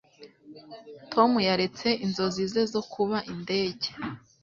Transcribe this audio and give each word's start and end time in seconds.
Tom 1.11 1.31
yaretse 1.47 1.87
inzozi 2.05 2.43
ze 2.51 2.61
zo 2.73 2.81
kuba 2.93 3.17
indege. 3.33 3.87